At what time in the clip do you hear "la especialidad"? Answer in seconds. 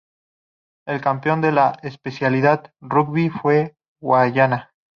1.51-2.73